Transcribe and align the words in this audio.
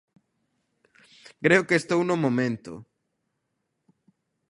Creo 1.45 1.65
que 1.67 1.75
estou 1.81 2.01
no 2.05 2.15
momento. 2.23 2.73